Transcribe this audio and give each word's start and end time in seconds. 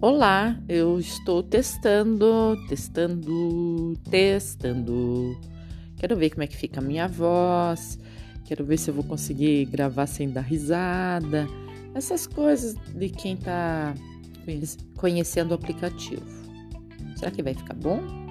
Olá, 0.00 0.60
eu 0.68 0.98
estou 0.98 1.42
testando, 1.42 2.58
testando, 2.68 3.94
testando. 4.10 5.34
Quero 5.96 6.14
ver 6.14 6.28
como 6.28 6.42
é 6.42 6.46
que 6.46 6.56
fica 6.56 6.80
a 6.80 6.84
minha 6.84 7.08
voz. 7.08 7.98
Quero 8.44 8.66
ver 8.66 8.76
se 8.76 8.90
eu 8.90 8.94
vou 8.94 9.04
conseguir 9.04 9.64
gravar 9.64 10.06
sem 10.06 10.30
dar 10.30 10.42
risada. 10.42 11.46
Essas 11.94 12.26
coisas 12.26 12.74
de 12.94 13.08
quem 13.08 13.32
está 13.32 13.94
conhecendo 14.98 15.52
o 15.52 15.54
aplicativo. 15.54 16.26
Será 17.16 17.30
que 17.30 17.42
vai 17.42 17.54
ficar 17.54 17.74
bom? 17.74 18.23